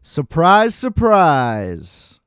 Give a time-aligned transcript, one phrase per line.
[0.00, 2.20] Surprise, surprise.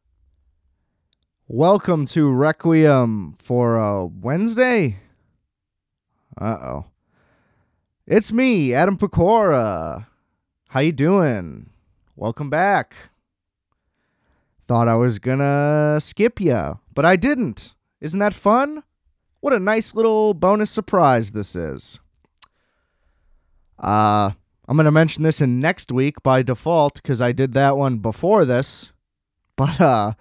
[1.48, 4.98] Welcome to Requiem for a Wednesday.
[6.40, 6.86] Uh oh.
[8.06, 10.08] It's me, Adam Pecora.
[10.70, 11.70] How you doing?
[12.16, 12.94] Welcome back.
[14.68, 17.74] Thought I was gonna skip ya, but I didn't.
[18.00, 18.84] Isn't that fun?
[19.40, 22.00] What a nice little bonus surprise this is.
[23.80, 24.32] Uh,
[24.68, 27.98] I'm going to mention this in next week by default because I did that one
[27.98, 28.92] before this.
[29.58, 30.14] But, uh,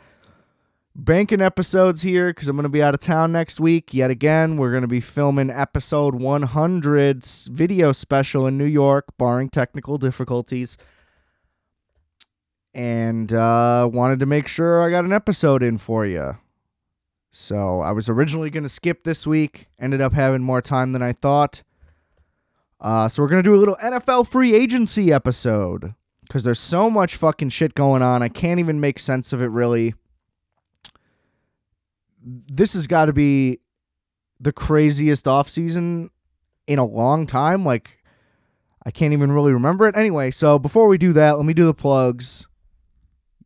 [0.95, 3.95] banking episodes here because I'm going to be out of town next week.
[3.95, 9.49] Yet again, we're going to be filming episode 100's video special in New York, barring
[9.49, 10.77] technical difficulties.
[12.75, 16.37] And, uh, wanted to make sure I got an episode in for you.
[17.31, 21.03] So I was originally going to skip this week, ended up having more time than
[21.03, 21.63] I thought.
[22.81, 27.17] Uh, so we're to do a little NFL free agency episode because there's so much
[27.17, 28.23] fucking shit going on.
[28.23, 29.95] I can't even make sense of it really.
[32.23, 33.59] This has got to be
[34.39, 36.11] the craziest offseason
[36.67, 37.65] in a long time.
[37.65, 37.99] Like,
[38.85, 39.97] I can't even really remember it.
[39.97, 42.47] Anyway, so before we do that, let me do the plugs.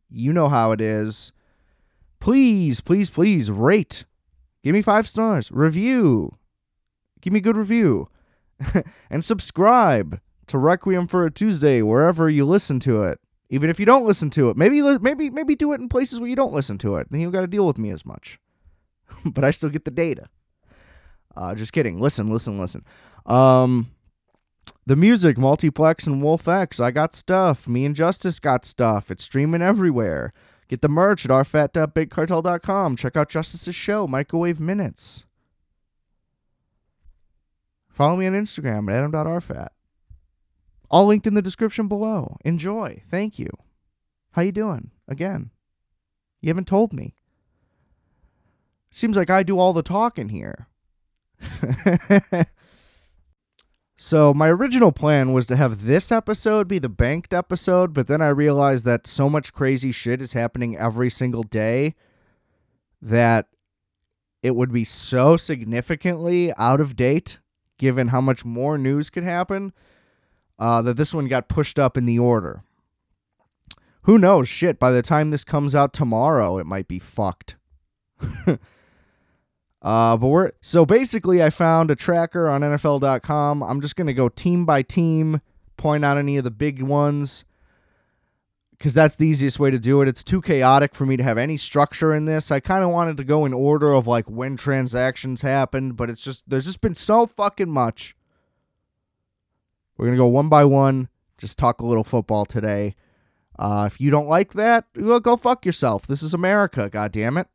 [0.09, 1.33] You know how it is
[2.25, 4.03] please, please, please rate.
[4.63, 5.51] Give me five stars.
[5.51, 6.37] Review.
[7.21, 8.09] Give me a good review.
[9.09, 13.19] and subscribe to Requiem for a Tuesday wherever you listen to it.
[13.49, 16.29] Even if you don't listen to it, maybe maybe maybe do it in places where
[16.29, 17.07] you don't listen to it.
[17.11, 18.39] Then you got to deal with me as much.
[19.25, 20.29] but I still get the data.
[21.35, 21.99] Uh, just kidding.
[21.99, 22.83] Listen, listen, listen.
[23.25, 23.91] Um,
[24.85, 26.79] the music, Multiplex and Wolf X.
[26.79, 27.67] I got stuff.
[27.67, 29.11] Me and Justice got stuff.
[29.11, 30.33] It's streaming everywhere.
[30.67, 32.95] Get the merch at rfat.bigcartel.com.
[32.95, 35.25] Check out Justice's show, Microwave Minutes.
[37.95, 39.69] Follow me on Instagram at adam.rfat.
[40.91, 42.37] All linked in the description below.
[42.43, 43.01] Enjoy.
[43.09, 43.49] Thank you.
[44.33, 44.91] How you doing?
[45.07, 45.51] Again.
[46.41, 47.15] You haven't told me.
[48.91, 50.67] Seems like I do all the talking here.
[53.97, 58.21] So my original plan was to have this episode be the banked episode, but then
[58.21, 61.95] I realized that so much crazy shit is happening every single day
[63.01, 63.47] that
[64.43, 67.39] it would be so significantly out of date
[67.77, 69.73] given how much more news could happen
[70.59, 72.63] uh, that this one got pushed up in the order.
[74.03, 74.47] Who knows?
[74.47, 77.55] Shit, by the time this comes out tomorrow, it might be fucked.
[79.85, 83.61] Uh, but we're so basically, I found a tracker on NFL.com.
[83.61, 85.41] I'm just gonna go team by team,
[85.77, 87.45] point out any of the big ones,
[88.77, 90.07] because that's the easiest way to do it.
[90.07, 92.51] It's too chaotic for me to have any structure in this.
[92.51, 96.23] I kind of wanted to go in order of like when transactions happened, but it's
[96.23, 98.15] just there's just been so fucking much.
[99.97, 101.09] We're gonna go one by one.
[101.37, 102.95] Just talk a little football today.
[103.57, 106.07] Uh, if you don't like that, well, go fuck yourself.
[106.07, 107.47] This is America, God damn it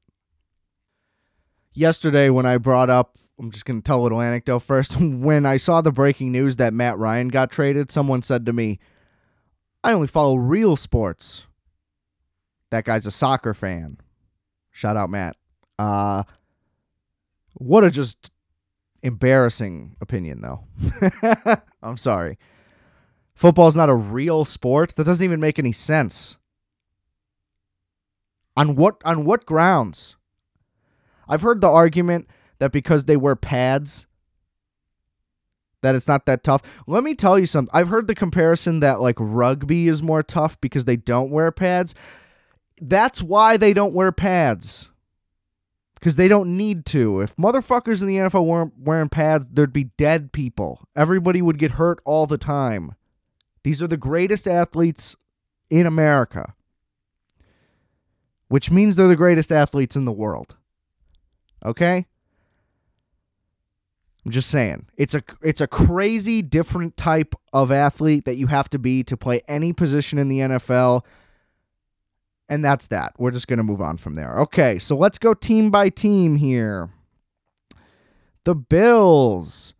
[1.74, 4.96] yesterday when I brought up, I'm just to tell a little anecdote first.
[5.00, 8.78] when I saw the breaking news that Matt Ryan got traded, someone said to me,
[9.82, 11.44] I only follow real sports.
[12.70, 13.98] That guy's a soccer fan.
[14.70, 15.36] Shout out, Matt.
[15.78, 16.24] Uh,
[17.54, 18.30] what a just
[19.02, 20.64] embarrassing opinion, though.
[21.82, 22.38] I'm sorry.
[23.34, 24.94] Football's not a real sport.
[24.96, 26.36] That doesn't even make any sense.
[28.56, 30.16] On what on what grounds?
[31.26, 34.06] I've heard the argument that because they wear pads
[35.82, 36.62] that it's not that tough.
[36.86, 37.70] Let me tell you something.
[37.74, 41.94] I've heard the comparison that like rugby is more tough because they don't wear pads.
[42.80, 44.88] That's why they don't wear pads.
[45.94, 47.20] Because they don't need to.
[47.20, 50.88] If motherfuckers in the NFL weren't wearing pads, there'd be dead people.
[50.96, 52.94] Everybody would get hurt all the time.
[53.64, 55.14] These are the greatest athletes
[55.68, 56.54] in America,
[58.48, 60.56] which means they're the greatest athletes in the world.
[61.64, 62.06] Okay?
[64.24, 64.86] I'm just saying.
[64.96, 69.16] It's a it's a crazy different type of athlete that you have to be to
[69.16, 71.04] play any position in the NFL.
[72.48, 73.14] And that's that.
[73.16, 74.38] We're just going to move on from there.
[74.40, 76.90] Okay, so let's go team by team here.
[78.44, 79.74] The Bills.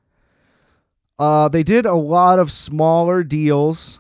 [1.19, 3.99] Uh, they did a lot of smaller deals.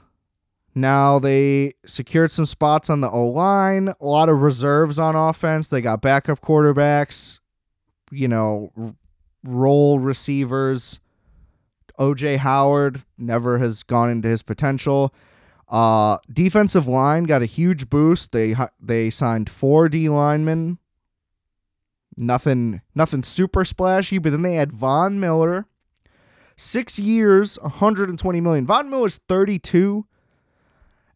[0.74, 5.66] Now they secured some spots on the O line, a lot of reserves on offense.
[5.68, 7.40] They got backup quarterbacks
[8.10, 8.72] you know,
[9.44, 11.00] role receivers.
[11.98, 15.14] OJ Howard never has gone into his potential.
[15.68, 18.32] Uh, defensive line got a huge boost.
[18.32, 20.78] They they signed four D linemen.
[22.16, 25.66] Nothing nothing super splashy, but then they had Von Miller,
[26.56, 28.66] six years, 120 million.
[28.66, 30.06] Von Miller's 32,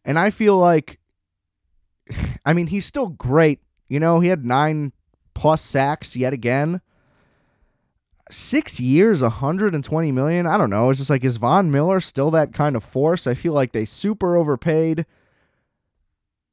[0.05, 0.99] and I feel like
[2.45, 3.59] I mean, he's still great.
[3.89, 4.93] You know, he had nine
[5.33, 6.81] plus sacks yet again.
[8.31, 10.47] Six years, 120 million.
[10.47, 10.89] I don't know.
[10.89, 13.27] It's just like, is Von Miller still that kind of force?
[13.27, 15.05] I feel like they super overpaid.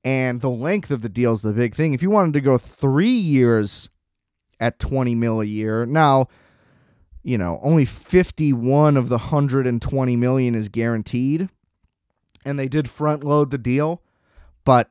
[0.04, 1.94] And the length of the deal is the big thing.
[1.94, 3.88] If you wanted to go three years
[4.60, 6.28] at 20 mil a year, now,
[7.22, 11.48] you know, only 51 of the 120 million is guaranteed.
[12.44, 14.02] And they did front load the deal.
[14.64, 14.90] But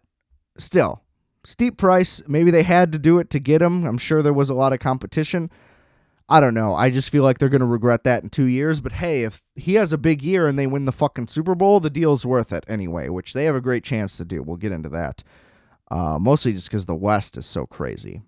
[0.57, 1.03] still,
[1.43, 2.21] steep price.
[2.27, 3.85] Maybe they had to do it to get him.
[3.85, 5.51] I'm sure there was a lot of competition.
[6.31, 6.73] I don't know.
[6.73, 8.79] I just feel like they're going to regret that in two years.
[8.79, 11.81] But hey, if he has a big year and they win the fucking Super Bowl,
[11.81, 14.41] the deal's worth it anyway, which they have a great chance to do.
[14.41, 15.23] We'll get into that.
[15.91, 18.21] Uh, mostly just because the West is so crazy.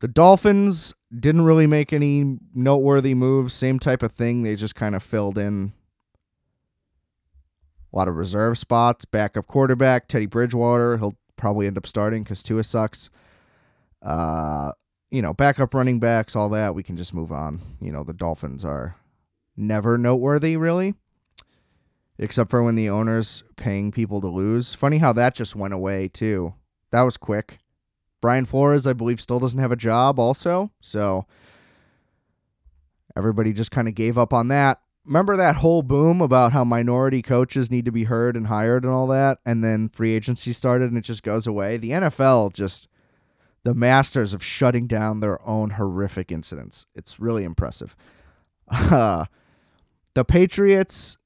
[0.00, 3.54] The Dolphins didn't really make any noteworthy moves.
[3.54, 4.42] Same type of thing.
[4.42, 5.72] They just kind of filled in
[7.90, 9.06] a lot of reserve spots.
[9.06, 10.98] Backup quarterback, Teddy Bridgewater.
[10.98, 13.08] He'll probably end up starting because Tua sucks.
[14.02, 14.72] Uh,
[15.14, 17.60] you know, backup running backs, all that, we can just move on.
[17.80, 18.96] You know, the Dolphins are
[19.56, 20.94] never noteworthy, really,
[22.18, 24.74] except for when the owner's paying people to lose.
[24.74, 26.54] Funny how that just went away, too.
[26.90, 27.60] That was quick.
[28.20, 30.72] Brian Flores, I believe, still doesn't have a job, also.
[30.80, 31.26] So
[33.16, 34.80] everybody just kind of gave up on that.
[35.04, 38.92] Remember that whole boom about how minority coaches need to be heard and hired and
[38.92, 39.38] all that?
[39.46, 41.76] And then free agency started and it just goes away.
[41.76, 42.88] The NFL just
[43.64, 46.86] the masters of shutting down their own horrific incidents.
[46.94, 47.96] It's really impressive.
[48.70, 49.24] Uh,
[50.14, 51.16] the Patriots,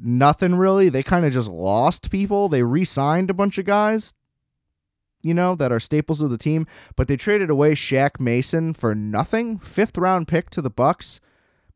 [0.00, 0.88] nothing really.
[0.88, 2.48] They kind of just lost people.
[2.48, 4.14] They re signed a bunch of guys,
[5.22, 8.94] you know, that are staples of the team, but they traded away Shaq Mason for
[8.94, 9.58] nothing.
[9.58, 11.20] Fifth round pick to the Bucks.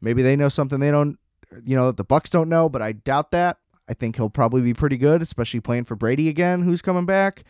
[0.01, 1.19] Maybe they know something they don't,
[1.65, 3.59] you know, that the Bucks don't know, but I doubt that.
[3.89, 7.43] I think he'll probably be pretty good, especially playing for Brady again, who's coming back.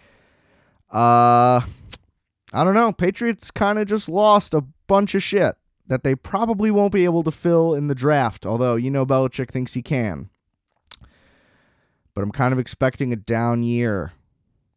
[0.91, 1.61] Uh
[2.53, 2.93] I don't know.
[2.93, 5.57] Patriots kind of just lost a bunch of shit
[5.87, 9.51] that they probably won't be able to fill in the draft, although you know Belichick
[9.51, 10.31] thinks he can.
[12.15, 14.13] But I'm kind of expecting a down year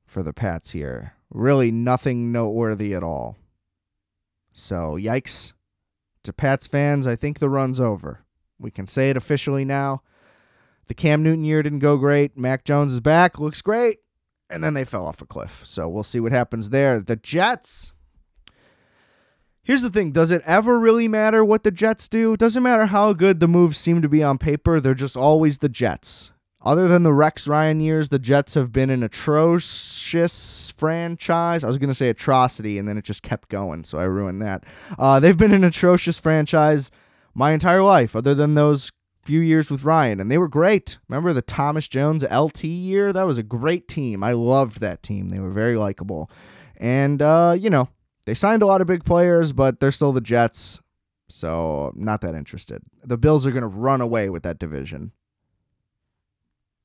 [0.06, 1.14] for the Pats here.
[1.30, 3.38] Really nothing noteworthy at all.
[4.52, 5.54] So, yikes.
[6.24, 8.26] To Pats fans, I think the run's over.
[8.60, 10.02] We can say it officially now.
[10.88, 12.38] The Cam Newton year didn't go great.
[12.38, 14.00] Mac Jones is back, looks great
[14.50, 15.62] and then they fell off a cliff.
[15.66, 17.00] So we'll see what happens there.
[17.00, 17.94] The Jets.
[19.64, 22.34] Here's the thing Does it ever really matter what the Jets do?
[22.34, 25.60] It doesn't matter how good the moves seem to be on paper, they're just always
[25.60, 26.32] the Jets.
[26.62, 31.64] Other than the Rex Ryan years, the Jets have been an atrocious franchise.
[31.64, 34.42] I was going to say atrocity, and then it just kept going, so I ruined
[34.42, 34.66] that.
[34.98, 36.92] Uh, they've been an atrocious franchise
[37.34, 38.92] my entire life, other than those
[39.30, 40.98] few years with Ryan, and they were great.
[41.08, 43.14] Remember the Thomas Jones LT year?
[43.14, 44.24] That was a great team.
[44.24, 45.30] I loved that team.
[45.30, 46.32] They were very likable.
[46.78, 47.90] And, uh, you know,
[48.26, 50.80] they signed a lot of big players, but they're still the Jets.
[51.30, 52.82] So, not that interested.
[53.04, 55.12] The Bills are going to run away with that division.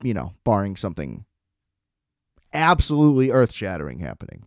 [0.02, 1.24] You know, barring something
[2.52, 4.44] absolutely earth shattering happening.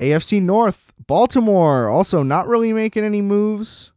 [0.00, 3.92] AFC North, Baltimore also not really making any moves.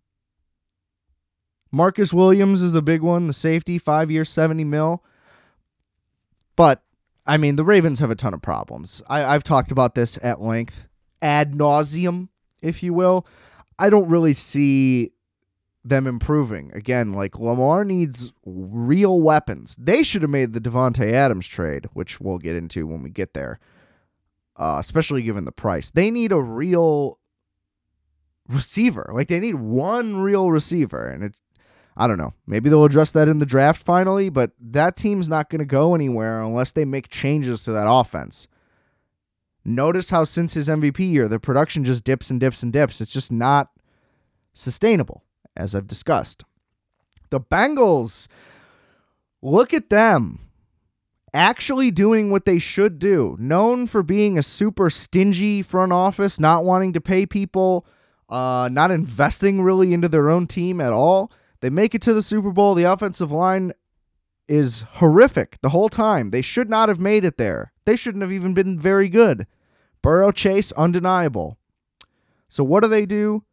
[1.71, 5.03] Marcus Williams is the big one, the safety, five years, 70 mil.
[6.55, 6.83] But,
[7.25, 9.01] I mean, the Ravens have a ton of problems.
[9.07, 10.87] I, I've talked about this at length,
[11.21, 12.29] ad nauseum,
[12.61, 13.27] if you will.
[13.77, 15.11] I don't really see
[15.83, 16.71] them improving.
[16.73, 19.75] Again, like Lamar needs real weapons.
[19.79, 23.33] They should have made the Davante Adams trade, which we'll get into when we get
[23.33, 23.59] there.
[24.55, 25.91] Uh, especially given the price.
[25.91, 27.19] They need a real
[28.49, 29.11] receiver.
[29.13, 31.35] Like they need one real receiver, and it
[31.97, 32.33] I don't know.
[32.45, 35.95] Maybe they'll address that in the draft finally, but that team's not going to go
[35.95, 38.47] anywhere unless they make changes to that offense.
[39.65, 43.01] Notice how since his MVP year, the production just dips and dips and dips.
[43.01, 43.71] It's just not
[44.53, 45.23] sustainable,
[45.57, 46.43] as I've discussed.
[47.31, 48.27] The Bengals,
[49.41, 50.47] look at them
[51.33, 53.35] actually doing what they should do.
[53.39, 57.85] Known for being a super stingy front office, not wanting to pay people,
[58.29, 61.31] uh, not investing really into their own team at all.
[61.67, 62.75] They make it to the Super Bowl.
[62.75, 63.73] The offensive line
[64.47, 66.29] is horrific the whole time.
[66.29, 67.73] They should not have made it there.
[67.83, 69.47] They shouldn't have even been very good.
[70.01, 71.57] Burrow Chase, undeniable.
[72.47, 73.43] So what do they do?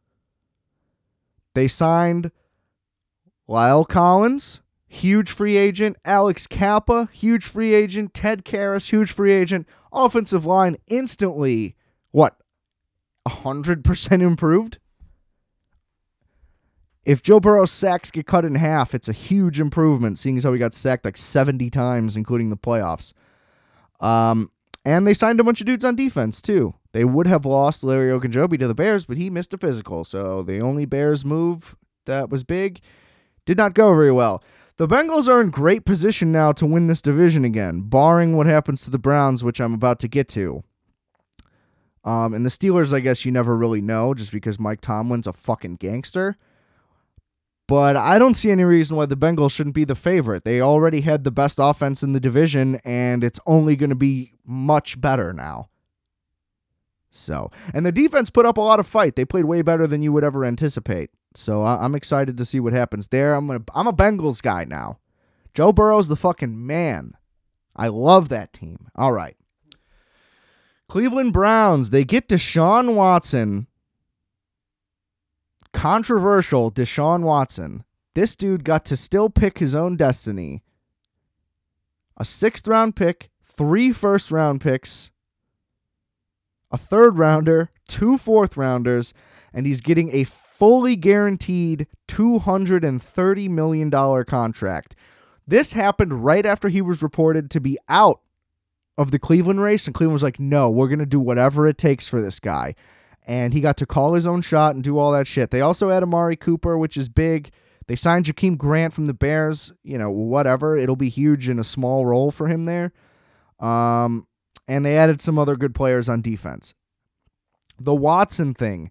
[1.55, 2.31] They signed
[3.49, 5.97] La'el Collins, huge free agent.
[6.05, 8.15] Alex Cappa, huge free agent.
[8.15, 9.67] Ted Karras, huge free agent.
[9.93, 11.75] Offensive line instantly,
[12.13, 12.37] what,
[13.27, 14.79] 100% improved?
[17.05, 20.53] If Joe Burrow's sacks get cut in half, it's a huge improvement, seeing as how
[20.53, 23.13] he got sacked like 70 times, including the playoffs.
[24.01, 24.51] Um,
[24.87, 26.75] And they signed a bunch of dudes on defense, too.
[26.93, 30.05] They would have lost Larry Ogunjobi to the Bears, but he missed a physical.
[30.05, 32.81] So the only Bears move that was big
[33.47, 34.43] did not go very well.
[34.77, 38.83] The Bengals are in great position now to win this division again, barring what happens
[38.83, 40.65] to the Browns, which I'm about to get to.
[42.05, 45.33] Um, and the Steelers, I guess you never really know just because Mike Tomlin's a
[45.33, 46.37] fucking gangster.
[47.67, 50.45] But I don't see any reason why the Bengals shouldn't be the favorite.
[50.45, 54.35] They already had the best offense in the division, and it's only going to be
[54.45, 55.71] much better now.
[57.11, 59.17] So, and the defense put up a lot of fight.
[59.17, 61.11] They played way better than you would ever anticipate.
[61.37, 63.35] So I'm excited to see what happens there.
[63.35, 64.99] I'm gonna, I'm a Bengals guy now.
[65.55, 67.17] Joe Burrow's the fucking man.
[67.77, 68.89] I love that team.
[68.95, 69.37] All right.
[70.89, 73.69] Cleveland Browns, they get Deshaun Watson
[75.75, 77.85] controversial Deshaun Watson.
[78.15, 80.63] This dude got to still pick his own destiny.
[82.17, 85.11] A sixth round pick, three first round picks,
[86.71, 89.13] a third rounder, two fourth rounders,
[89.53, 94.95] and he's getting a fully guaranteed $230 million contract.
[95.47, 98.21] This happened right after he was reported to be out
[98.97, 101.77] of the Cleveland race, and Cleveland was like, no, we're going to do whatever it
[101.77, 102.77] takes for this guy
[103.25, 105.51] and he got to call his own shot and do all that shit.
[105.51, 107.51] They also had Amari Cooper, which is big.
[107.87, 109.73] They signed Jakeem Grant from the Bears.
[109.83, 110.77] You know, whatever.
[110.77, 112.93] It'll be huge in a small role for him there.
[113.61, 114.27] Um,
[114.67, 116.75] and they added some other good players on defense.
[117.79, 118.91] The Watson thing.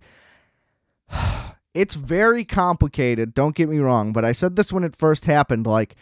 [1.76, 5.66] It's very complicated, don't get me wrong, but I said this when it first happened.
[5.66, 5.96] Like,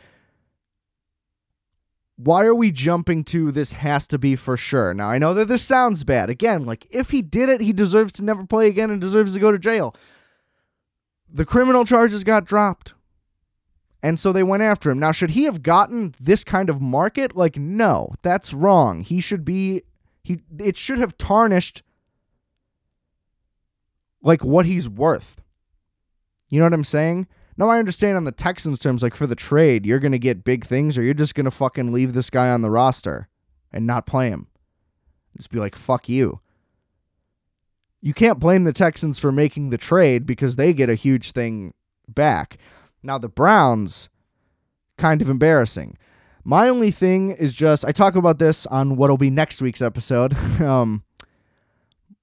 [2.23, 4.93] why are we jumping to this has to be for sure?
[4.93, 6.29] Now, I know that this sounds bad.
[6.29, 9.39] Again, like if he did it, he deserves to never play again and deserves to
[9.39, 9.95] go to jail.
[11.33, 12.93] The criminal charges got dropped.
[14.03, 14.99] And so they went after him.
[14.99, 17.35] Now, should he have gotten this kind of market?
[17.35, 19.01] Like, no, that's wrong.
[19.01, 19.83] He should be
[20.23, 21.83] he it should have tarnished
[24.21, 25.41] like what he's worth.
[26.49, 27.27] You know what I'm saying?
[27.61, 30.65] No, I understand on the Texans terms, like for the trade, you're to get big
[30.65, 33.27] things or you're just to fucking leave this guy on the roster
[33.71, 34.47] and not play him.
[35.37, 36.39] Just be like, fuck you.
[38.01, 41.75] You can't blame the Texans for making the trade because they get a huge thing
[42.07, 42.57] back.
[43.03, 44.09] Now, the Browns,
[44.97, 45.99] kind of embarrassing.
[46.43, 50.35] My only thing is just, I talk about this on what'll be next week's episode.
[50.61, 51.03] um,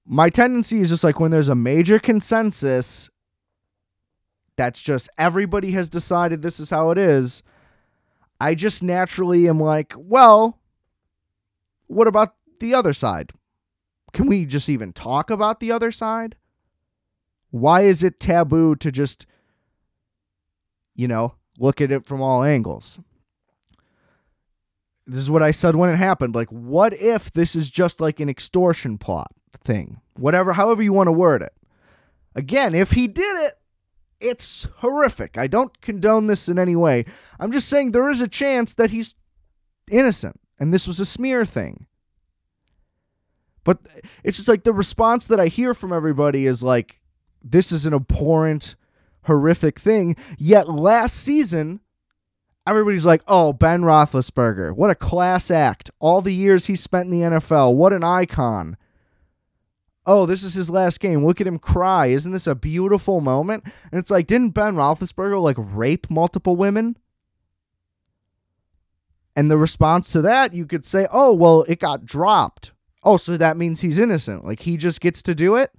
[0.05, 3.09] my tendency is just like when there's a major consensus
[4.59, 7.43] that's just everybody has decided this is how it is.
[8.41, 10.59] I just naturally am like, well,
[11.87, 13.31] what about the other side?
[14.11, 16.35] Can we just even talk about the other side?
[17.51, 19.25] Why is it taboo to just,
[20.93, 22.99] you know, look at it from all angles?
[25.07, 26.35] This is what I said when it happened.
[26.35, 29.31] Like, what if this is just like an extortion plot
[29.63, 30.01] thing?
[30.15, 31.53] Whatever, however you want to word it.
[32.35, 33.53] Again, if he did it,
[34.19, 35.37] it's horrific.
[35.37, 37.05] I don't condone this in any way.
[37.39, 39.15] I'm just saying there is a chance that he's
[39.89, 41.85] innocent and this was a smear thing.
[43.63, 43.79] But
[44.23, 46.99] it's just like the response that I hear from everybody is like,
[47.41, 48.75] this is an abhorrent,
[49.23, 50.15] horrific thing.
[50.37, 51.81] Yet last season,
[52.65, 55.91] everybody's like, oh, Ben Roethlisberger, what a class act.
[55.99, 58.77] All the years he spent in the NFL, what an icon
[60.09, 61.23] oh, this is his last game.
[61.23, 62.07] Look at him cry.
[62.07, 63.63] Isn't this a beautiful moment?
[63.91, 66.97] And it's like, didn't Ben Roethlisberger like rape multiple women?
[69.35, 72.71] And the response to that, you could say, oh, well, it got dropped.
[73.03, 74.43] Oh, so that means he's innocent.
[74.43, 75.71] Like he just gets to do it.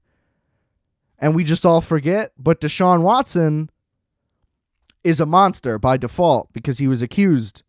[1.18, 2.32] And we just all forget.
[2.38, 3.68] But Deshaun Watson
[5.02, 7.64] is a monster by default because he was accused.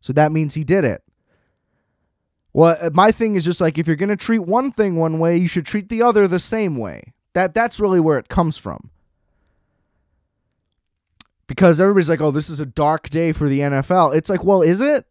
[0.00, 1.02] So that means he did it.
[2.58, 5.20] Well, uh, my thing is just like if you're going to treat one thing one
[5.20, 7.12] way, you should treat the other the same way.
[7.32, 8.90] That that's really where it comes from.
[11.46, 14.60] Because everybody's like, "Oh, this is a dark day for the NFL." It's like, "Well,
[14.60, 15.06] is it?"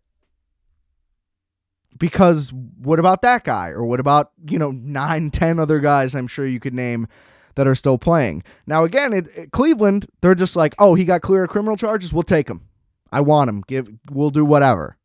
[1.97, 6.27] Because what about that guy or what about, you know, nine, ten other guys I'm
[6.27, 7.07] sure you could name
[7.55, 8.43] that are still playing.
[8.65, 12.11] Now again, it, it, Cleveland, they're just like, "Oh, he got clear of criminal charges,
[12.11, 12.67] we'll take him.
[13.09, 13.63] I want him.
[13.65, 14.96] Give we'll do whatever."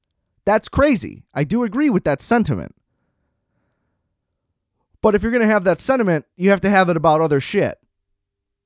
[0.45, 1.25] That's crazy.
[1.35, 2.75] I do agree with that sentiment.
[5.01, 7.41] But if you're going to have that sentiment, you have to have it about other
[7.41, 7.79] shit.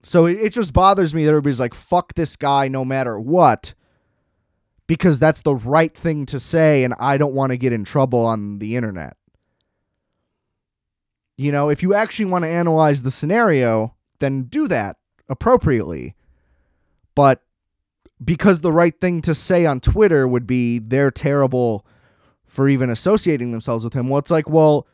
[0.03, 3.75] So it, it just bothers me that everybody's like, fuck this guy no matter what,
[4.87, 8.25] because that's the right thing to say, and I don't want to get in trouble
[8.25, 9.17] on the internet.
[11.37, 14.97] You know, if you actually want to analyze the scenario, then do that
[15.29, 16.15] appropriately.
[17.15, 17.43] But
[18.25, 21.87] because the right thing to say on Twitter would be they're terrible
[22.47, 24.09] for even associating themselves with him.
[24.09, 24.87] Well, it's like, well,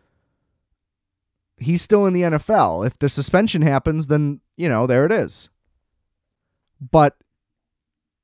[1.59, 2.87] he's still in the NFL.
[2.87, 5.49] If the suspension happens, then, you know, there it is.
[6.81, 7.17] But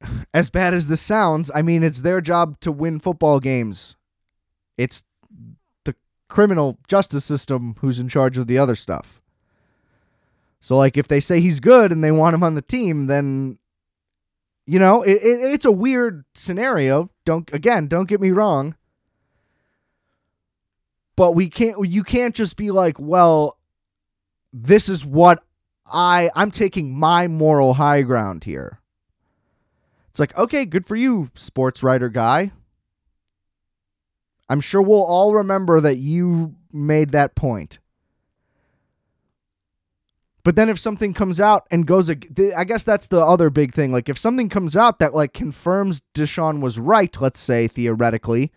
[0.35, 3.97] as bad as this sounds, I mean, it's their job to win football games.
[4.77, 5.03] It's
[5.85, 5.95] the
[6.29, 9.21] criminal justice system who's in charge of the other stuff.
[10.61, 13.59] So, like, if they say he's good and they want him on the team, then,
[14.69, 17.09] you know, it, it, it's a weird scenario.
[17.25, 18.77] Don't, again, don't get me wrong.
[21.17, 23.57] But we can't, you can't just be like, well,
[24.53, 25.43] this is what
[25.87, 28.83] I, I'm taking my moral high ground here.
[30.11, 32.53] It's like, okay, good for you, sports writer guy.
[34.51, 37.79] I'm sure we'll all remember that you made that point.
[40.45, 43.93] But then if something comes out and goes, I guess that's the other big thing.
[43.93, 48.53] Like if something comes out that like confirms Deshaun was right, let's say theoretically,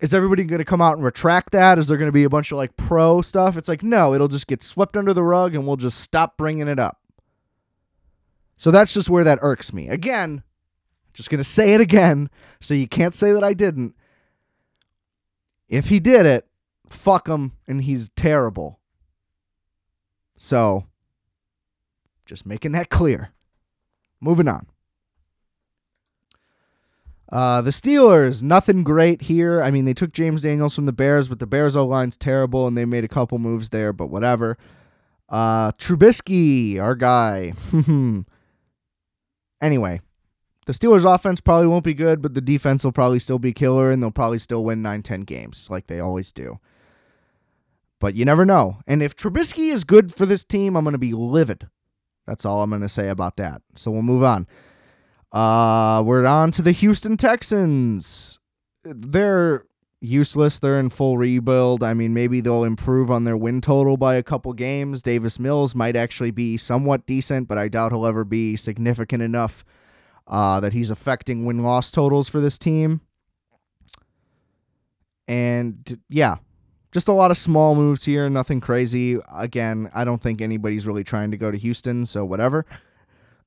[0.00, 1.78] is everybody going to come out and retract that?
[1.78, 3.56] Is there going to be a bunch of like pro stuff?
[3.56, 6.68] It's like no, it'll just get swept under the rug and we'll just stop bringing
[6.68, 7.00] it up.
[8.56, 9.88] So that's just where that irks me.
[9.88, 10.42] Again,
[11.12, 12.30] just going to say it again
[12.60, 13.94] so you can't say that I didn't.
[15.68, 16.46] If he did it,
[16.88, 18.80] fuck him and he's terrible.
[20.36, 20.86] So,
[22.24, 23.30] just making that clear.
[24.20, 24.66] Moving on.
[27.30, 29.60] Uh, the Steelers, nothing great here.
[29.60, 32.66] I mean, they took James Daniels from the Bears, but the Bears O line's terrible,
[32.66, 34.56] and they made a couple moves there, but whatever.
[35.28, 37.52] Uh, Trubisky, our guy.
[39.60, 40.00] anyway,
[40.66, 43.90] the Steelers' offense probably won't be good, but the defense will probably still be killer,
[43.90, 46.60] and they'll probably still win 9 10 games like they always do.
[47.98, 48.80] But you never know.
[48.86, 51.68] And if Trubisky is good for this team, I'm going to be livid.
[52.26, 53.62] That's all I'm going to say about that.
[53.76, 54.46] So we'll move on.
[55.32, 58.38] Uh, we're on to the Houston Texans.
[58.84, 59.64] They're
[60.00, 60.58] useless.
[60.58, 61.82] They're in full rebuild.
[61.82, 65.02] I mean, maybe they'll improve on their win total by a couple games.
[65.02, 69.64] Davis Mills might actually be somewhat decent, but I doubt he'll ever be significant enough
[70.26, 73.00] uh, that he's affecting win loss totals for this team.
[75.28, 76.36] And yeah,
[76.96, 79.18] just a lot of small moves here, nothing crazy.
[79.30, 82.64] Again, I don't think anybody's really trying to go to Houston, so whatever.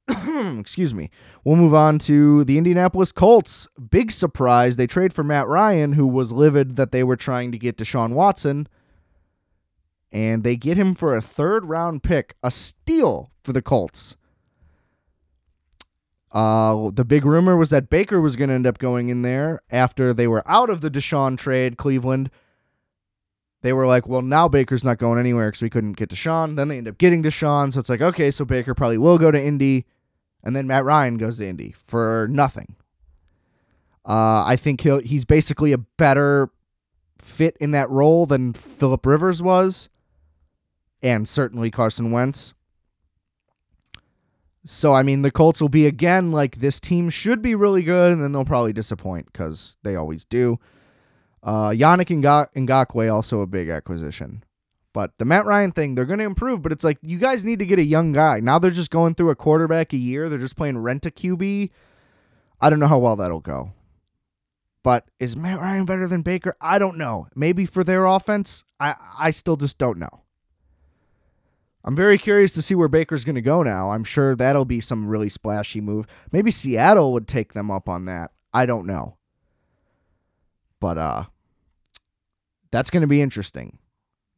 [0.60, 1.10] Excuse me.
[1.44, 3.68] We'll move on to the Indianapolis Colts.
[3.90, 4.76] Big surprise.
[4.76, 8.12] They trade for Matt Ryan, who was livid that they were trying to get Deshaun
[8.12, 8.68] Watson.
[10.12, 14.16] And they get him for a third round pick, a steal for the Colts.
[16.32, 19.64] Uh, the big rumor was that Baker was going to end up going in there
[19.72, 22.30] after they were out of the Deshaun trade, Cleveland.
[23.62, 26.56] They were like, well, now Baker's not going anywhere because we couldn't get Deshaun.
[26.56, 27.74] Then they end up getting Deshaun.
[27.74, 29.86] So it's like, okay, so Baker probably will go to Indy.
[30.44, 32.76] And then Matt Ryan goes to Indy for nothing.
[34.06, 36.50] Uh, I think he'll he's basically a better
[37.20, 39.90] fit in that role than Philip Rivers was,
[41.04, 42.54] and certainly Carson Wentz.
[44.64, 48.12] So I mean, the Colts will be again like this team should be really good,
[48.12, 50.60] and then they'll probably disappoint because they always do.
[51.42, 54.44] Uh, Yannick Ngakoue also a big acquisition.
[54.92, 57.60] But the Matt Ryan thing, they're going to improve, but it's like you guys need
[57.60, 58.40] to get a young guy.
[58.40, 60.30] Now they're just going through a quarterback a year.
[60.30, 61.70] They're just playing rent a QB.
[62.60, 63.74] I don't know how well that'll go.
[64.84, 66.56] But is Matt Ryan better than Baker?
[66.60, 67.28] I don't know.
[67.36, 70.22] Maybe for their offense, I I still just don't know.
[71.84, 73.92] I'm very curious to see where Baker's going to go now.
[73.92, 76.08] I'm sure that'll be some really splashy move.
[76.32, 78.32] Maybe Seattle would take them up on that.
[78.54, 79.19] I don't know.
[80.80, 81.26] But uh
[82.72, 83.80] that's going to be interesting.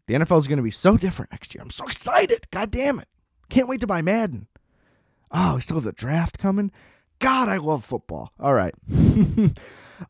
[0.08, 1.62] The NFL is going to be so different next year.
[1.62, 2.48] I'm so excited.
[2.52, 3.08] God damn it.
[3.50, 4.48] Can't wait to buy Madden.
[5.32, 6.72] Oh, we still have the draft coming.
[7.20, 8.32] God, I love football.
[8.40, 8.74] All right.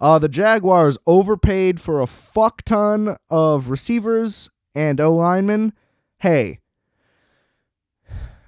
[0.02, 5.74] uh, the Jaguars overpaid for a fuck ton of receivers and O linemen.
[6.20, 6.60] Hey,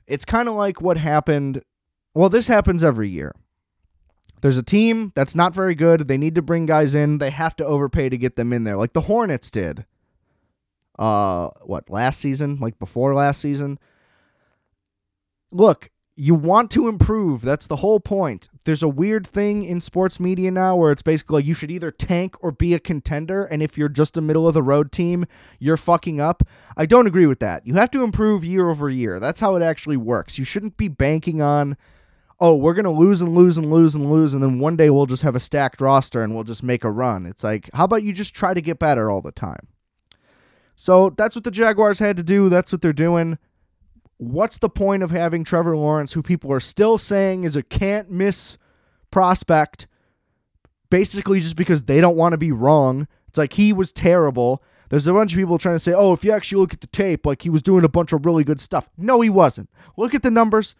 [0.07, 1.61] it's kind of like what happened.
[2.13, 3.33] Well, this happens every year.
[4.43, 6.10] There's a team that's not very good.
[6.10, 7.19] They need to bring guys in.
[7.19, 9.86] They have to overpay to get them in there, like the Hornets did
[10.99, 12.58] uh what last season?
[12.60, 13.79] Like before last season?
[15.49, 17.41] Look you want to improve.
[17.41, 18.49] That's the whole point.
[18.65, 21.89] There's a weird thing in sports media now where it's basically like you should either
[21.89, 23.45] tank or be a contender.
[23.45, 25.25] And if you're just a middle of the road team
[25.58, 26.43] you're fucking up.
[26.75, 27.65] I don't agree with that.
[27.65, 29.21] You have to improve year over year.
[29.21, 30.38] That's how it actually works.
[30.38, 31.77] You shouldn't be banking on
[32.43, 34.89] oh we're going to lose and lose and lose and lose and then one day
[34.89, 37.86] we'll just have a stacked roster and we'll just make a run it's like how
[37.86, 39.67] about you just try to get better all the time
[40.75, 42.49] so that's what the Jaguars had to do.
[42.49, 43.38] That's what they're doing.
[44.17, 48.10] What's the point of having Trevor Lawrence, who people are still saying is a can't
[48.10, 48.58] miss
[49.12, 49.88] prospect,
[50.89, 53.08] basically just because they don't want to be wrong.
[53.27, 54.63] It's like he was terrible.
[54.89, 56.88] There's a bunch of people trying to say, oh, if you actually look at the
[56.88, 58.89] tape, like he was doing a bunch of really good stuff.
[58.97, 59.69] No, he wasn't.
[59.97, 60.75] Look at the numbers.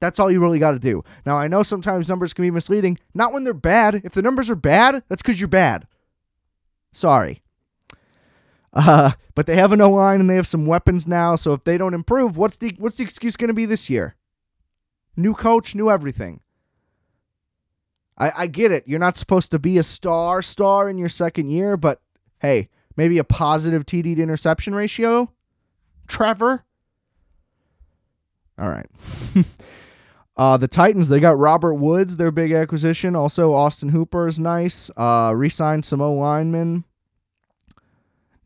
[0.00, 1.04] That's all you really got to do.
[1.26, 2.98] Now, I know sometimes numbers can be misleading.
[3.14, 4.00] Not when they're bad.
[4.02, 5.86] If the numbers are bad, that's because you're bad.
[6.92, 7.42] Sorry.
[8.72, 11.34] Uh, but they have an O line and they have some weapons now.
[11.34, 14.16] So if they don't improve, what's the what's the excuse going to be this year?
[15.16, 16.40] New coach, new everything.
[18.16, 18.84] I, I get it.
[18.86, 22.00] You're not supposed to be a star star in your second year, but
[22.38, 25.32] hey, maybe a positive TD to interception ratio.
[26.06, 26.64] Trevor.
[28.58, 28.86] All right.
[30.40, 33.14] uh, the Titans, they got Robert Woods, their big acquisition.
[33.14, 34.90] Also, Austin Hooper is nice.
[34.96, 36.84] Uh, re-signed some O linemen.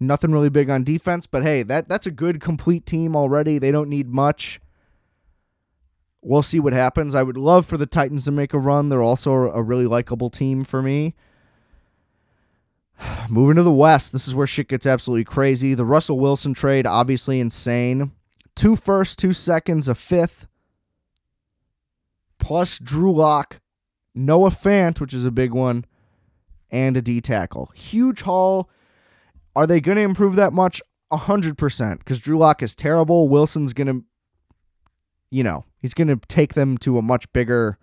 [0.00, 3.60] Nothing really big on defense, but hey, that that's a good complete team already.
[3.60, 4.60] They don't need much.
[6.20, 7.14] We'll see what happens.
[7.14, 8.88] I would love for the Titans to make a run.
[8.88, 11.14] They're also a really likable team for me.
[13.28, 15.74] Moving to the West, this is where shit gets absolutely crazy.
[15.74, 18.10] The Russell Wilson trade, obviously insane.
[18.56, 20.48] Two firsts, two seconds, a fifth,
[22.44, 23.60] plus Drew Lock,
[24.14, 25.86] Noah Fant, which is a big one,
[26.70, 27.72] and a D tackle.
[27.74, 28.68] Huge haul.
[29.56, 30.82] Are they going to improve that much?
[31.10, 31.98] 100%.
[31.98, 33.28] Because Drew Lock is terrible.
[33.28, 34.04] Wilson's going to,
[35.30, 37.78] you know, he's going to take them to a much bigger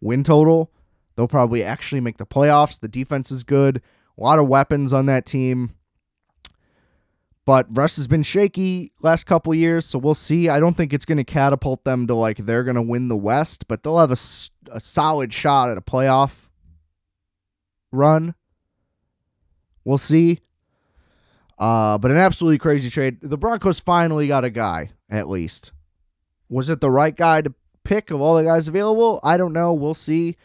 [0.00, 0.72] win total.
[1.14, 2.80] They'll probably actually make the playoffs.
[2.80, 3.80] The defense is good.
[4.18, 5.76] A lot of weapons on that team.
[7.50, 10.48] But Russ has been shaky last couple years, so we'll see.
[10.48, 13.16] I don't think it's going to catapult them to like they're going to win the
[13.16, 14.18] West, but they'll have a,
[14.70, 16.46] a solid shot at a playoff
[17.90, 18.36] run.
[19.84, 20.38] We'll see.
[21.58, 23.18] Uh, but an absolutely crazy trade.
[23.20, 25.72] The Broncos finally got a guy, at least.
[26.48, 29.18] Was it the right guy to pick of all the guys available?
[29.24, 29.72] I don't know.
[29.72, 30.36] We'll see.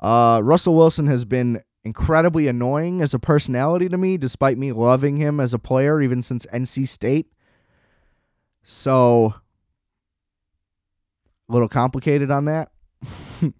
[0.00, 5.16] Uh, Russell Wilson has been incredibly annoying as a personality to me, despite me loving
[5.16, 7.32] him as a player, even since NC State.
[8.62, 9.34] So,
[11.48, 12.70] a little complicated on that.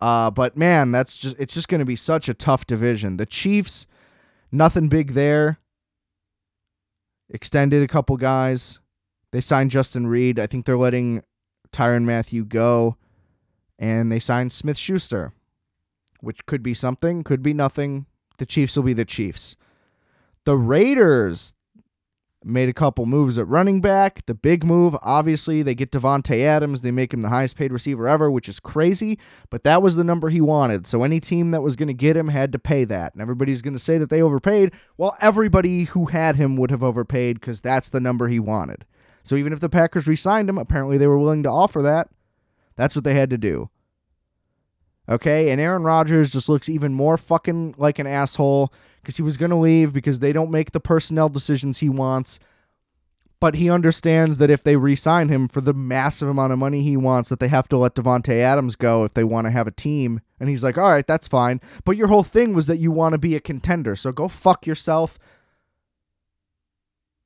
[0.00, 3.16] uh, but man, that's just it's just going to be such a tough division.
[3.16, 3.86] The Chiefs,
[4.52, 5.58] nothing big there
[7.30, 8.78] extended a couple guys.
[9.32, 10.38] They signed Justin Reid.
[10.38, 11.22] I think they're letting
[11.72, 12.96] Tyrann Mathieu go.
[13.78, 15.32] And they signed Smith Schuster,
[16.20, 18.06] which could be something, could be nothing.
[18.38, 19.56] The Chiefs will be the Chiefs.
[20.44, 21.54] The Raiders,
[22.44, 24.24] made a couple moves at running back.
[24.26, 26.82] The big move, obviously, they get Davante Adams.
[26.82, 29.18] They make him the highest paid receiver ever, which is crazy,
[29.50, 30.86] but that was the number he wanted.
[30.86, 33.12] So any team that was going to get him had to pay that.
[33.12, 34.72] And everybody's going to say that they overpaid.
[34.96, 38.84] Well, everybody who had him would have overpaid because that's the number he wanted.
[39.22, 42.08] So even if the Packers re signed him, apparently they were willing to offer that.
[42.76, 43.70] That's what they had to do.
[45.08, 49.38] Okay, and Aaron Rodgers just looks even more fucking like an asshole because he was
[49.38, 52.38] going to leave because they don't make the personnel decisions he wants.
[53.40, 56.96] But he understands that if they re-sign him for the massive amount of money he
[56.96, 59.70] wants, that they have to let Davante Adams go if they want to have a
[59.70, 60.20] team.
[60.40, 63.12] And he's like, "All right, that's fine." But your whole thing was that you want
[63.12, 65.18] to be a contender, so go fuck yourself.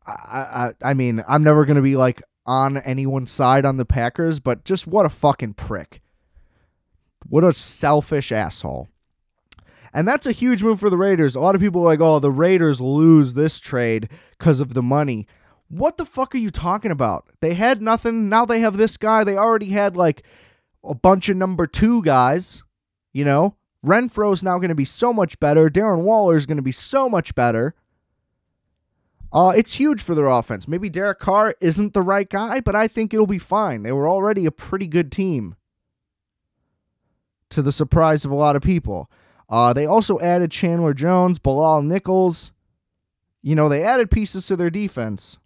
[0.07, 4.39] I, I, I mean, I'm never gonna be like on anyone's side on the Packers,
[4.39, 6.03] but just what a fucking prick.
[7.29, 8.89] What a selfish asshole.
[9.95, 11.37] And that's a huge move for the Raiders.
[11.37, 14.09] A lot of people are like, oh, the Raiders lose this trade
[14.39, 15.27] because of the money.
[15.69, 17.27] What the fuck are you talking about?
[17.41, 18.29] They had nothing.
[18.29, 19.25] Now they have this guy.
[19.25, 20.23] They already had like
[20.85, 22.63] a bunch of number two guys.
[23.13, 25.69] You know, Renfrow's now going to be so much better.
[25.69, 27.75] Darren Waller is going to be so much better.
[29.33, 30.69] Uh, it's huge for their offense.
[30.69, 33.83] Maybe Derek Carr isn't the right guy, but I think it'll be fine.
[33.83, 35.57] They were already a pretty good team,
[37.53, 39.11] to the surprise of a lot of people.
[39.49, 42.53] Uh, they also added Chandler Jones, Bilal Nichols.
[43.43, 45.39] You know, they added pieces to their defense.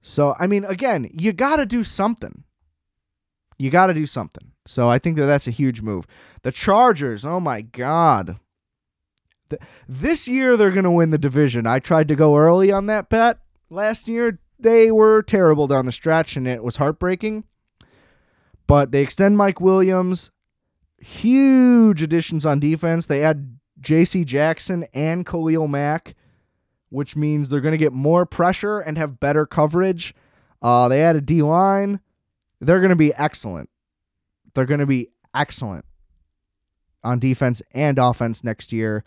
[0.00, 2.44] So, I mean, again, you got to do something.
[3.58, 4.52] You got to do something.
[4.66, 6.06] So, I think that that's a huge move.
[6.42, 8.38] The Chargers, oh my God.
[9.88, 11.66] This year, they're going to win the division.
[11.66, 13.38] I tried to go early on that bet.
[13.70, 17.44] Last year, they were terrible down the stretch, and it was heartbreaking.
[18.66, 20.30] But they extend Mike Williams
[20.98, 23.06] huge additions on defense.
[23.06, 24.24] They add J.C.
[24.24, 26.14] Jackson and Khalil Mack,
[26.88, 30.14] which means they're going to get more pressure and have better coverage.
[30.62, 32.00] Uh, they add a D line.
[32.60, 33.68] They're going to be excellent.
[34.54, 35.84] They're going to be excellent
[37.02, 39.04] on defense and offense next year.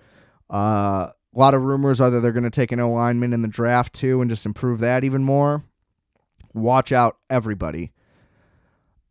[0.52, 3.42] Uh, a lot of rumors are that they're going to take an O lineman in
[3.42, 5.64] the draft too and just improve that even more.
[6.54, 7.92] Watch out, everybody.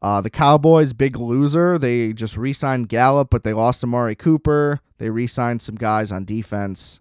[0.02, 1.78] Uh, the Cowboys, big loser.
[1.78, 4.80] They just re signed Gallup, but they lost Amari Cooper.
[4.98, 7.00] They re signed some guys on defense,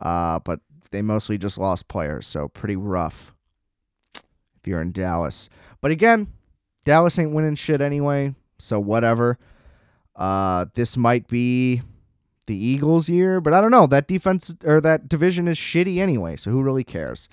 [0.00, 3.34] uh, but they mostly just lost players, so pretty rough
[4.14, 5.48] if you're in Dallas.
[5.80, 6.28] But again,
[6.84, 9.38] Dallas ain't winning shit anyway, so whatever.
[10.14, 11.82] Uh, this might be
[12.46, 13.86] the Eagles' year, but I don't know.
[13.86, 17.28] That defense or that division is shitty anyway, so who really cares?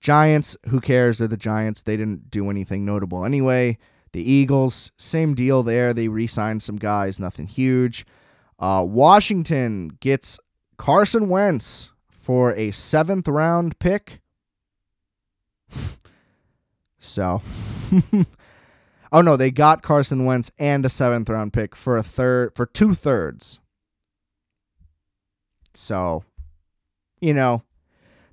[0.00, 1.18] Giants, who cares?
[1.18, 1.82] They're the Giants.
[1.82, 3.78] They didn't do anything notable anyway.
[4.12, 5.92] The Eagles, same deal there.
[5.92, 8.06] They re signed some guys, nothing huge.
[8.58, 10.38] Uh, Washington gets
[10.76, 14.20] Carson Wentz for a seventh round pick.
[16.98, 17.42] so,
[19.12, 22.66] oh no, they got Carson Wentz and a seventh round pick for a third, for
[22.66, 23.58] two thirds.
[25.74, 26.24] So,
[27.20, 27.62] you know,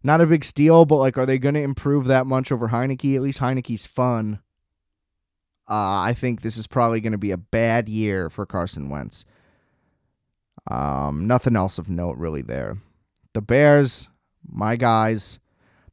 [0.03, 3.15] not a big steal, but like, are they going to improve that much over Heinicke?
[3.15, 4.39] At least Heinicke's fun.
[5.67, 9.25] Uh, I think this is probably going to be a bad year for Carson Wentz.
[10.69, 12.77] Um, nothing else of note really there.
[13.33, 14.07] The Bears,
[14.47, 15.39] my guys,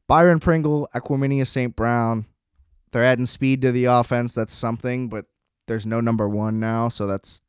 [0.07, 1.75] Byron Pringle, Equanimeous St.
[1.75, 2.25] Brown.
[2.91, 4.33] They're adding speed to the offense.
[4.33, 5.25] That's something, but
[5.67, 7.41] there's no number one now, so that's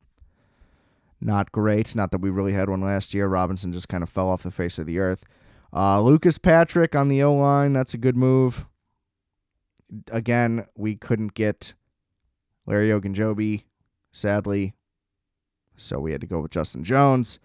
[1.20, 1.94] not great.
[1.94, 3.26] Not that we really had one last year.
[3.26, 5.24] Robinson just kind of fell off the face of the earth.
[5.72, 7.72] Uh, Lucas Patrick on the O line.
[7.72, 8.66] That's a good move.
[10.10, 11.74] Again, we couldn't get
[12.66, 13.64] Larry Ogunjobi,
[14.12, 14.74] sadly.
[15.76, 17.38] So we had to go with Justin Jones.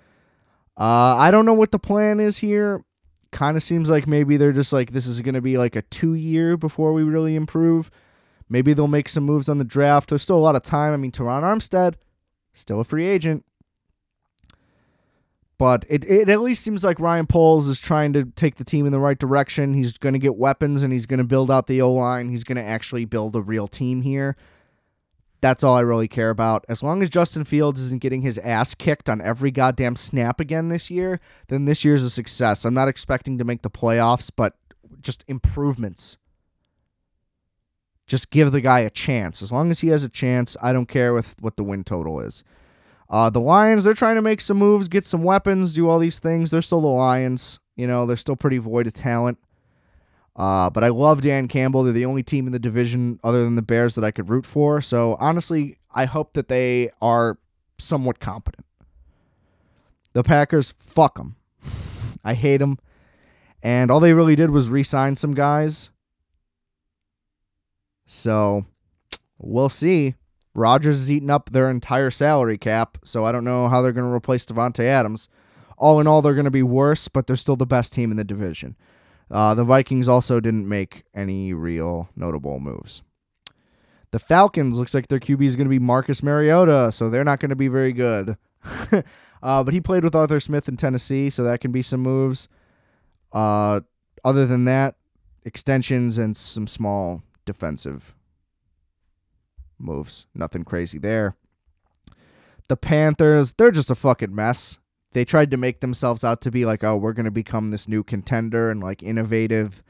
[0.78, 2.84] Uh, I don't know what the plan is here.
[3.32, 5.82] Kind of seems like maybe they're just like, this is going to be like a
[5.84, 7.92] two year before we really improve.
[8.48, 10.10] Maybe they'll make some moves on the draft.
[10.10, 10.94] There's still a lot of time.
[10.94, 11.96] I mean, Terron Armstead,
[12.54, 13.46] still a free agent.
[15.60, 18.86] But it, it at least seems like Ryan Poles is trying to take the team
[18.86, 19.74] in the right direction.
[19.74, 22.30] He's going to get weapons and he's going to build out the O line.
[22.30, 24.38] He's going to actually build a real team here.
[25.42, 26.66] That's all I really care about.
[26.68, 30.68] As long as Justin Fields isn't getting his ass kicked on every goddamn snap again
[30.68, 32.66] this year, then this year's a success.
[32.66, 34.56] I'm not expecting to make the playoffs, but
[35.02, 36.18] just improvements.
[38.06, 39.42] Just give the guy a chance.
[39.42, 42.20] As long as he has a chance, I don't care with what the win total
[42.20, 42.44] is.
[43.10, 46.20] Uh, the Lions, they're trying to make some moves, get some weapons, do all these
[46.20, 46.52] things.
[46.52, 47.60] They're still the Lions.
[47.76, 49.38] You know, they're still pretty void of talent.
[50.40, 51.84] Uh, but I love Dan Campbell.
[51.84, 54.46] They're the only team in the division other than the Bears that I could root
[54.46, 54.82] for.
[54.82, 57.38] So honestly, I hope that they are
[57.78, 58.66] somewhat competent.
[60.14, 61.36] The Packers, fuck them.
[62.24, 62.80] I hate them.
[63.62, 65.90] And all they really did was re sign some guys.
[68.08, 68.66] So
[69.38, 70.16] we'll see.
[70.56, 74.10] Rodgers is eating up their entire salary cap, so I don't know how they're going
[74.10, 75.28] to replace Davante Adams.
[75.78, 78.18] All in all, they're going to be worse, but they're still the best team in
[78.18, 78.78] the division.
[79.32, 83.04] Uh, the Vikings also didn't make any real notable moves.
[84.12, 87.40] The Falcons looks like their QB is going to be Marcus Mariota, so they're not
[87.40, 88.38] going to be very good.
[89.44, 92.48] uh, but he played with Arthur Smith in Tennessee, so that can be some moves.
[93.32, 93.82] Uh,
[94.24, 94.96] other than that,
[95.46, 98.16] extensions and some small defensive
[99.78, 100.26] moves.
[100.34, 101.36] Nothing crazy there.
[102.68, 104.80] The Panthers, they're just a fucking mess
[105.12, 107.88] they tried to make themselves out to be like, oh, we're going to become this
[107.88, 109.84] new contender and like innovative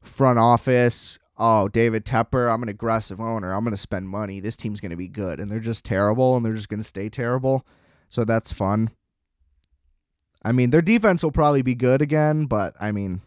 [0.00, 1.18] front office.
[1.36, 3.52] Oh, David Tepper, I'm an aggressive owner.
[3.52, 4.40] I'm going to spend money.
[4.40, 5.38] This team's going to be good.
[5.38, 7.66] And they're just terrible and they're just going to stay terrible.
[8.08, 8.90] So that's fun.
[10.42, 13.20] I mean, their defense will probably be good again, but I mean,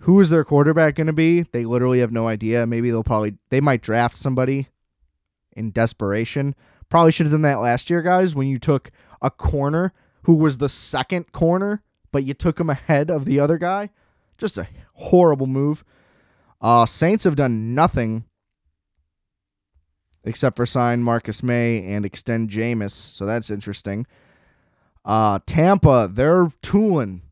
[0.00, 1.42] who is their quarterback going to be?
[1.42, 2.66] They literally have no idea.
[2.66, 4.68] Maybe they'll probably, they might draft somebody
[5.52, 6.56] in desperation.
[6.88, 8.90] Probably should have done that last year, guys, when you took
[9.22, 13.56] a corner who was the second corner, but you took him ahead of the other
[13.56, 13.90] guy.
[14.36, 15.84] Just a horrible move.
[16.60, 18.24] Uh, Saints have done nothing
[20.24, 24.06] except for sign Marcus Maye and extend Jameis, so that's interesting.
[25.04, 27.22] Uh, Tampa, they're tooling.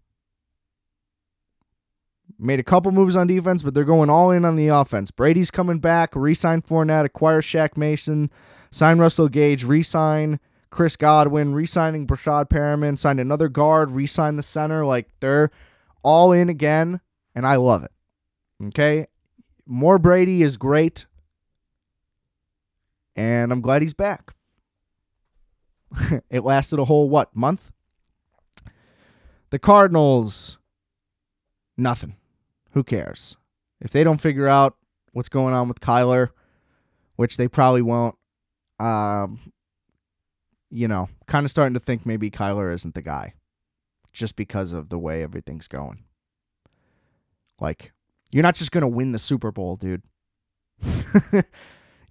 [2.39, 5.11] Made a couple moves on defense, but they're going all in on the offense.
[5.11, 8.31] Brady's coming back, re-sign Fournette, acquire Shaq Mason,
[8.73, 14.85] sign Russell Gage, re-sign Chris Godwin, re-signing Breshad Perriman, signed another guard, re-signed the center.
[14.87, 15.51] Like they're
[16.03, 17.01] all in again,
[17.35, 17.93] and I love it.
[18.67, 19.07] Okay,
[19.67, 21.07] more Brady is great,
[23.17, 24.33] and I'm glad he's back.
[26.31, 27.73] it lasted a whole what month?
[29.51, 30.59] The Cardinals,
[31.77, 32.15] nothing.
[32.73, 33.37] Who cares?
[33.81, 34.77] If they don't figure out
[35.13, 36.29] what's going on with Kyler,
[37.17, 38.15] which they probably won't,
[38.79, 39.41] um,
[40.71, 43.35] you know, kind of starting to think maybe Kyler isn't the guy
[44.13, 46.05] just because of the way everything's going.
[47.61, 47.93] Like,
[48.31, 50.03] you're not just going to win the Super Bowl, dude.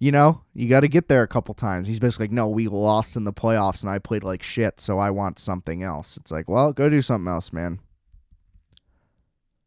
[0.02, 1.86] You know, you got to get there a couple times.
[1.86, 4.98] He's basically like, no, we lost in the playoffs and I played like shit, so
[4.98, 6.16] I want something else.
[6.16, 7.80] It's like, well, go do something else, man.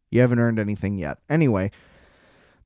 [0.09, 1.19] You haven't earned anything yet.
[1.29, 1.69] Anyway,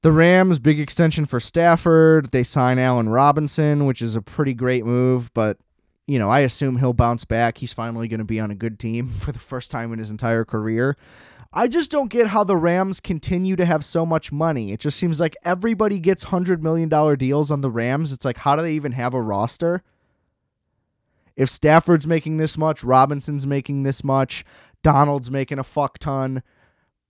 [0.01, 2.31] the Rams, big extension for Stafford.
[2.31, 5.57] They sign Allen Robinson, which is a pretty great move, but
[6.07, 7.57] you know, I assume he'll bounce back.
[7.57, 10.09] He's finally going to be on a good team for the first time in his
[10.09, 10.97] entire career.
[11.53, 14.71] I just don't get how the Rams continue to have so much money.
[14.71, 18.11] It just seems like everybody gets $100 million deals on the Rams.
[18.11, 19.83] It's like, how do they even have a roster?
[21.35, 24.43] If Stafford's making this much, Robinson's making this much,
[24.83, 26.43] Donald's making a fuck ton,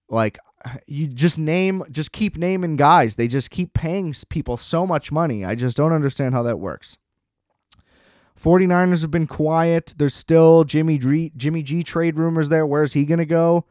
[0.10, 0.38] like,
[0.86, 3.16] you just name, just keep naming guys.
[3.16, 5.46] They just keep paying people so much money.
[5.46, 6.98] I just don't understand how that works.
[8.42, 9.96] 49ers have been quiet.
[9.98, 12.66] There's still Jimmy G, Jimmy G trade rumors there.
[12.66, 13.66] Where's he going to go?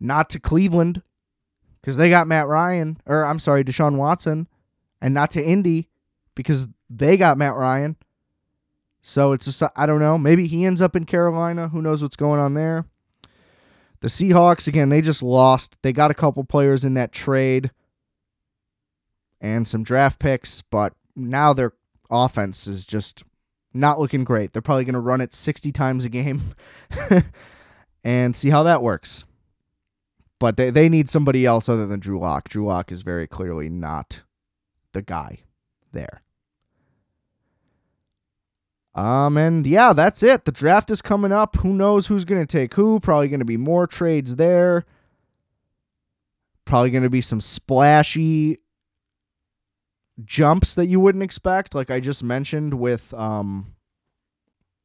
[0.00, 1.02] Not to Cleveland
[1.80, 4.48] because they got Matt Ryan, or I'm sorry, Deshaun Watson,
[5.00, 5.88] and not to Indy
[6.34, 7.96] because they got Matt Ryan.
[9.00, 10.16] So it's just, I don't know.
[10.16, 11.68] Maybe he ends up in Carolina.
[11.68, 12.86] Who knows what's going on there?
[14.00, 15.76] The Seahawks, again, they just lost.
[15.82, 17.70] They got a couple players in that trade
[19.40, 21.74] and some draft picks, but now they're
[22.12, 23.24] offense is just
[23.74, 24.52] not looking great.
[24.52, 26.42] They're probably going to run it 60 times a game
[28.04, 29.24] and see how that works.
[30.38, 32.48] But they, they need somebody else other than Drew Lock.
[32.48, 34.20] Drew Lock is very clearly not
[34.92, 35.40] the guy
[35.92, 36.22] there.
[38.94, 40.44] Um, and yeah, that's it.
[40.44, 41.56] The draft is coming up.
[41.56, 43.00] Who knows who's going to take who?
[43.00, 44.84] Probably going to be more trades there.
[46.64, 48.58] Probably going to be some splashy
[50.24, 53.74] jumps that you wouldn't expect, like I just mentioned with um,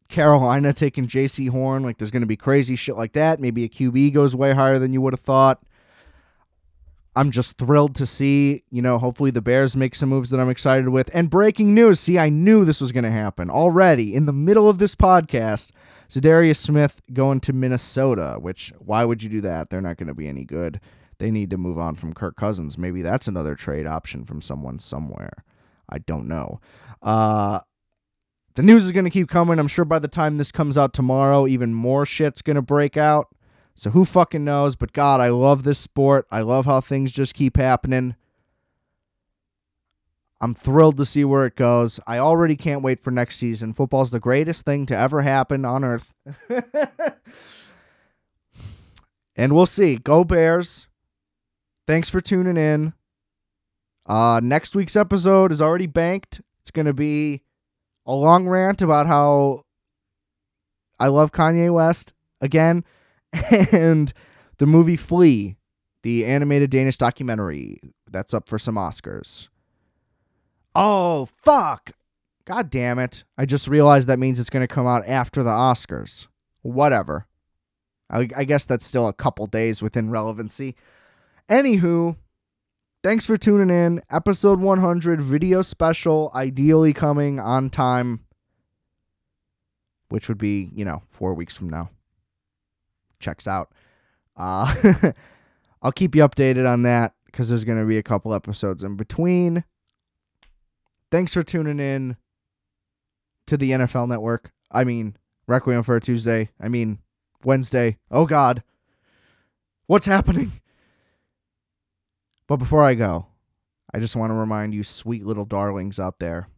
[0.09, 1.83] Carolina taking Jaycee Horn.
[1.83, 3.39] Like there's going to be crazy shit like that.
[3.39, 5.61] Maybe a QB goes way higher than you would have thought.
[7.15, 10.51] I'm just thrilled to see, you know, hopefully the Bears make some moves that I'm
[10.51, 11.09] excited with.
[11.15, 14.69] And breaking news, see, I knew this was going to happen already in the middle
[14.69, 15.71] of this podcast.
[16.09, 19.71] Za'Darius Smith going to Minnesota, which why would you do that?
[19.71, 20.79] They're not going to be any good
[21.19, 22.77] they need to move on from Kirk Cousins.
[22.77, 25.43] Maybe that's another trade option from someone somewhere.
[25.89, 26.59] I don't know.
[27.01, 27.59] Uh,
[28.55, 29.59] the news is going to keep coming.
[29.59, 32.97] I'm sure by the time this comes out tomorrow, even more shit's going to break
[32.97, 33.27] out.
[33.75, 34.75] So who fucking knows?
[34.75, 36.25] But God, I love this sport.
[36.31, 38.15] I love how things just keep happening.
[40.39, 41.99] I'm thrilled to see where it goes.
[42.05, 43.73] I already can't wait for next season.
[43.73, 46.13] Football's the greatest thing to ever happen on earth.
[49.35, 49.97] and we'll see.
[49.97, 50.87] Go Bears.
[51.87, 52.93] Thanks for tuning in.
[54.05, 56.41] Uh, next week's episode is already banked.
[56.59, 57.43] It's going to be
[58.05, 59.61] a long rant about how
[60.99, 62.83] I love Kanye West again
[63.71, 64.11] and
[64.57, 65.55] the movie Flee,
[66.03, 69.47] the animated Danish documentary that's up for some Oscars.
[70.75, 71.91] Oh, fuck.
[72.43, 73.23] God damn it.
[73.37, 76.27] I just realized that means it's going to come out after the Oscars.
[76.63, 77.27] Whatever.
[78.09, 80.75] I, I guess that's still a couple days within relevancy.
[81.49, 82.17] Anywho,
[83.03, 84.01] thanks for tuning in.
[84.09, 88.19] Episode 100 video special, ideally coming on time,
[90.09, 91.89] which would be, you know, four weeks from now.
[93.21, 93.71] Checks out.
[94.35, 95.13] Uh,
[95.81, 98.97] I'll keep you updated on that because there's going to be a couple episodes in
[98.97, 99.63] between.
[101.11, 102.17] Thanks for tuning in
[103.45, 104.51] to the NFL Network.
[104.69, 105.15] I mean,
[105.47, 106.49] Requiem for a Tuesday.
[106.59, 106.99] I mean,
[107.45, 107.99] Wednesday.
[108.11, 108.63] Oh, God.
[109.85, 110.51] What's happening?
[112.47, 113.27] But before I go,
[113.93, 116.49] I just want to remind you, sweet little darlings out there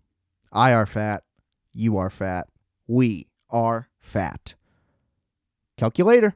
[0.51, 1.23] I are fat.
[1.73, 2.47] You are fat.
[2.87, 4.55] We are fat.
[5.77, 6.35] Calculator.